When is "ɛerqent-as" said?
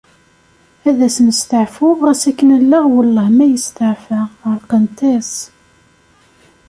4.49-5.31